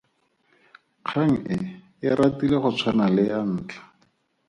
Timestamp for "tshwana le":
2.77-3.23